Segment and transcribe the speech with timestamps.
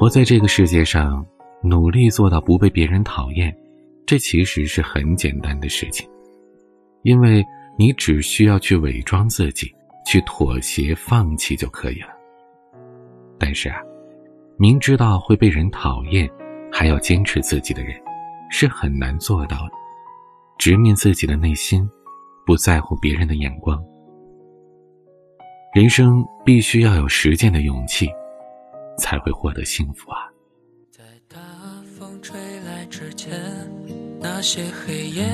[0.00, 1.22] 活在这个世界上，
[1.62, 3.54] 努力做到不被别人讨厌，
[4.06, 6.08] 这其实是很简单的事情，
[7.02, 7.44] 因为
[7.76, 9.70] 你只需要去伪装自己，
[10.06, 12.08] 去妥协、放弃就可以了。
[13.38, 13.76] 但是啊，
[14.56, 16.26] 明知道会被人讨厌，
[16.72, 17.94] 还要坚持自己的人，
[18.50, 19.72] 是很难做到的。
[20.56, 21.86] 直面自己的内心，
[22.46, 23.78] 不在乎别人的眼光。
[25.74, 28.08] 人生必须要有实践的勇气，
[29.00, 30.28] 才会获得幸福啊！
[30.92, 31.38] 在大
[31.98, 33.32] 风吹来之前，
[34.20, 35.26] 那些黑夜，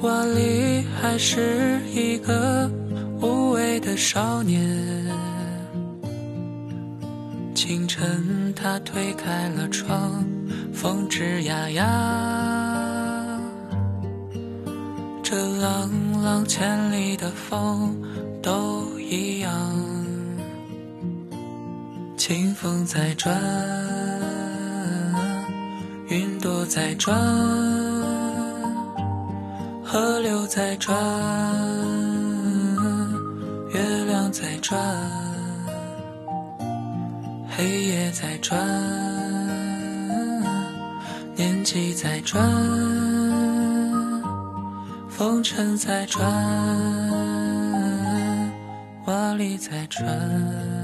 [0.00, 2.68] 万里还是一个
[3.22, 4.60] 无畏的少年。
[7.54, 10.24] 清晨，他推开了窗，
[10.72, 13.40] 风吱呀呀，
[15.22, 15.90] 这朗
[16.22, 17.96] 朗千里的风
[18.42, 19.93] 都一样。
[22.26, 23.38] 清风在转，
[26.08, 27.14] 云朵在转，
[29.84, 30.96] 河流在转，
[33.74, 34.80] 月亮在转。
[37.54, 38.58] 黑夜在转，
[41.36, 42.42] 年纪在转，
[45.10, 46.24] 风尘在转，
[49.04, 50.83] 瓦砾在转。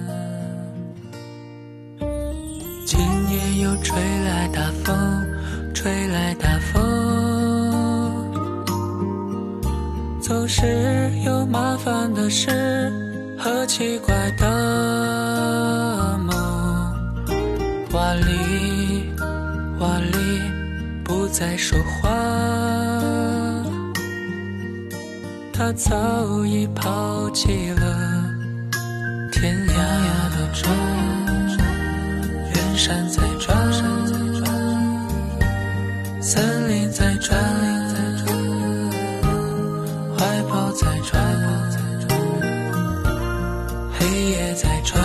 [3.30, 5.24] 夜又吹来大风，
[5.72, 6.80] 吹来大风，
[10.20, 12.92] 总是有麻烦的事
[13.38, 16.36] 和奇怪的梦。
[17.92, 19.04] 瓦里，
[19.78, 20.42] 瓦里
[21.04, 22.10] 不再说话，
[25.52, 28.24] 他早已抛弃了
[29.32, 29.89] 天涯
[32.90, 33.56] 山在转，
[36.20, 37.38] 森林在转，
[40.18, 41.22] 怀抱在转，
[43.96, 45.00] 黑夜在转。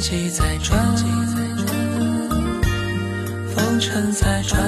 [0.00, 0.78] 季在转，
[3.56, 4.60] 风尘在转，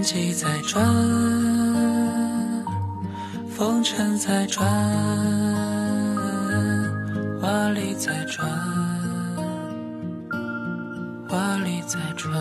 [0.00, 0.82] 年纪在转，
[3.50, 4.66] 风尘在转，
[7.42, 8.48] 瓦砾在转，
[11.28, 12.32] 瓦砾在转。